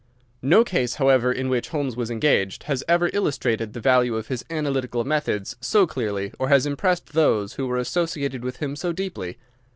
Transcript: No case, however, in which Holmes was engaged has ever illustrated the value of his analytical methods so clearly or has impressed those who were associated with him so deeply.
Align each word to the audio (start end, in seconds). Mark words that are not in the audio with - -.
No 0.41 0.63
case, 0.63 0.95
however, 0.95 1.31
in 1.31 1.47
which 1.47 1.69
Holmes 1.69 1.95
was 1.95 2.09
engaged 2.09 2.63
has 2.63 2.83
ever 2.87 3.11
illustrated 3.13 3.73
the 3.73 3.79
value 3.79 4.15
of 4.15 4.29
his 4.29 4.43
analytical 4.49 5.03
methods 5.03 5.55
so 5.61 5.85
clearly 5.85 6.33
or 6.39 6.49
has 6.49 6.65
impressed 6.65 7.13
those 7.13 7.53
who 7.53 7.67
were 7.67 7.77
associated 7.77 8.43
with 8.43 8.57
him 8.57 8.75
so 8.75 8.93
deeply. 8.93 9.37